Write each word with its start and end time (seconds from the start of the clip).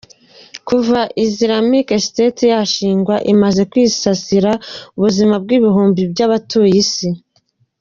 Kuva 0.67 1.01
Islamic 1.25 1.87
State 2.07 2.41
yashingwa, 2.53 3.15
imaze 3.33 3.61
kwisasira 3.71 4.51
ubuzima 4.97 5.35
bw’ibihumbi 5.43 6.01
by’abatuye 6.11 6.75
Isi. 6.83 7.09